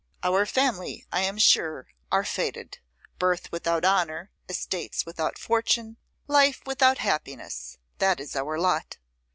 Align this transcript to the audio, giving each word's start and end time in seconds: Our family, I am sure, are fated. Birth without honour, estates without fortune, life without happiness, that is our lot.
Our 0.23 0.47
family, 0.47 1.05
I 1.13 1.19
am 1.21 1.37
sure, 1.37 1.85
are 2.11 2.23
fated. 2.23 2.79
Birth 3.19 3.51
without 3.51 3.85
honour, 3.85 4.31
estates 4.49 5.05
without 5.05 5.37
fortune, 5.37 5.97
life 6.25 6.61
without 6.65 6.97
happiness, 6.97 7.77
that 7.99 8.19
is 8.19 8.35
our 8.35 8.57
lot. 8.57 8.97